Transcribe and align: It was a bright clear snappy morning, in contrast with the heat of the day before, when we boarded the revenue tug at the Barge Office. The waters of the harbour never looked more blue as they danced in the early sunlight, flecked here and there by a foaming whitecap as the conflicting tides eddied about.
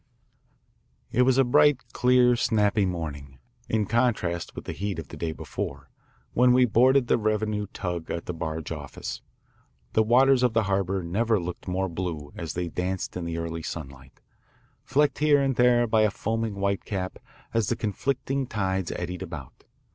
It 1.11 1.21
was 1.21 1.37
a 1.37 1.43
bright 1.43 1.93
clear 1.93 2.35
snappy 2.35 2.87
morning, 2.87 3.37
in 3.69 3.85
contrast 3.85 4.55
with 4.55 4.65
the 4.65 4.71
heat 4.71 4.97
of 4.97 5.09
the 5.09 5.15
day 5.15 5.31
before, 5.31 5.91
when 6.33 6.53
we 6.53 6.65
boarded 6.65 7.05
the 7.05 7.19
revenue 7.19 7.67
tug 7.71 8.09
at 8.09 8.25
the 8.25 8.33
Barge 8.33 8.71
Office. 8.71 9.21
The 9.93 10.01
waters 10.01 10.41
of 10.41 10.53
the 10.53 10.63
harbour 10.63 11.03
never 11.03 11.39
looked 11.39 11.67
more 11.67 11.87
blue 11.87 12.33
as 12.35 12.53
they 12.53 12.67
danced 12.67 13.15
in 13.15 13.25
the 13.25 13.37
early 13.37 13.61
sunlight, 13.61 14.19
flecked 14.83 15.19
here 15.19 15.39
and 15.39 15.55
there 15.55 15.85
by 15.85 16.01
a 16.01 16.09
foaming 16.09 16.55
whitecap 16.55 17.19
as 17.53 17.69
the 17.69 17.75
conflicting 17.75 18.47
tides 18.47 18.91
eddied 18.97 19.21
about. 19.21 19.65